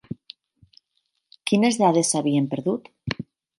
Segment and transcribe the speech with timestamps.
[1.53, 2.93] Quines dades s'havien perdut?